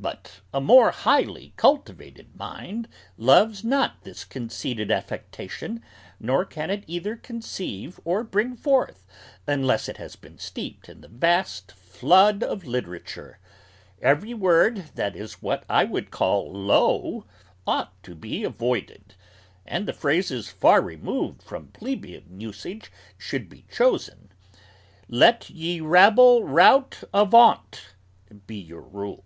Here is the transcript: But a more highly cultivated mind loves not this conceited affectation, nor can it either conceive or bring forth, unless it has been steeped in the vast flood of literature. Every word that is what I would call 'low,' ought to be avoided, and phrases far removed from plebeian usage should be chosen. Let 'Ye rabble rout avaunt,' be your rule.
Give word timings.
But 0.00 0.40
a 0.52 0.60
more 0.60 0.90
highly 0.90 1.52
cultivated 1.56 2.34
mind 2.36 2.88
loves 3.18 3.62
not 3.62 4.02
this 4.02 4.24
conceited 4.24 4.90
affectation, 4.90 5.84
nor 6.18 6.44
can 6.44 6.68
it 6.70 6.84
either 6.86 7.16
conceive 7.16 8.00
or 8.04 8.24
bring 8.24 8.56
forth, 8.56 9.06
unless 9.46 9.88
it 9.88 9.98
has 9.98 10.16
been 10.16 10.38
steeped 10.38 10.88
in 10.88 11.02
the 11.02 11.08
vast 11.08 11.72
flood 11.72 12.42
of 12.42 12.64
literature. 12.64 13.38
Every 14.00 14.32
word 14.34 14.88
that 14.94 15.14
is 15.14 15.42
what 15.42 15.64
I 15.68 15.84
would 15.84 16.10
call 16.10 16.50
'low,' 16.50 17.26
ought 17.66 17.92
to 18.04 18.14
be 18.14 18.42
avoided, 18.42 19.14
and 19.66 19.94
phrases 19.94 20.48
far 20.48 20.80
removed 20.80 21.42
from 21.42 21.68
plebeian 21.68 22.40
usage 22.40 22.90
should 23.18 23.48
be 23.48 23.66
chosen. 23.70 24.32
Let 25.08 25.50
'Ye 25.50 25.80
rabble 25.80 26.42
rout 26.44 27.04
avaunt,' 27.12 27.94
be 28.46 28.56
your 28.56 28.82
rule. 28.82 29.24